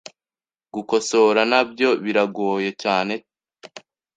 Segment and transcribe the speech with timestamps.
[0.73, 3.13] Gukosora nabyo biragoye cyane